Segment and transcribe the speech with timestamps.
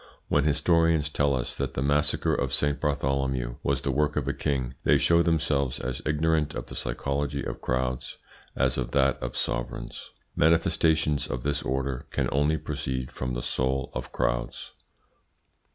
[0.29, 4.33] When historians tell us that the massacre of Saint Bartholomew was the work of a
[4.33, 8.17] king, they show themselves as ignorant of the psychology of crowds
[8.55, 10.09] as of that of sovereigns.
[10.35, 14.71] Manifestations of this order can only proceed from the soul of crowds.